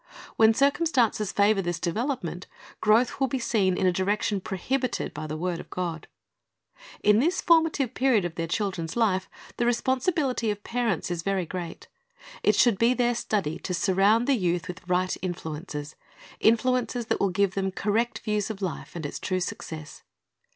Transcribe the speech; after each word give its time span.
Wlien 0.39 0.55
circum 0.55 0.87
stances 0.87 1.31
favor 1.31 1.61
this 1.61 1.79
development, 1.79 2.47
growth 2.79 3.19
will 3.19 3.27
be 3.27 3.37
seen 3.37 3.77
in 3.77 3.85
a 3.85 3.91
direction 3.93 4.41
prohibited 4.41 5.13
by 5.13 5.27
the 5.27 5.37
word 5.37 5.59
of 5.59 5.69
God. 5.69 6.07
In 7.03 7.19
this 7.19 7.39
formative 7.39 7.93
period 7.93 8.25
of 8.25 8.33
their 8.33 8.47
children's 8.47 8.95
life, 8.95 9.29
the 9.57 9.65
responsibility 9.67 10.49
of 10.49 10.63
parents 10.63 11.11
is 11.11 11.21
very 11.21 11.45
great. 11.45 11.87
It 12.41 12.55
should 12.55 12.79
be 12.79 12.95
their 12.95 13.13
study 13.13 13.59
to 13.59 13.75
surround 13.75 14.25
the 14.27 14.33
youth 14.33 14.67
with 14.67 14.81
right 14.87 15.15
influences, 15.21 15.95
influences 16.39 17.05
that 17.05 17.19
will 17.19 17.29
give 17.29 17.53
them 17.53 17.69
correct 17.69 18.17
views 18.17 18.49
of 18.49 18.59
life 18.59 18.95
and 18.95 19.05
its 19.05 19.19
true 19.19 19.39
success. 19.39 20.01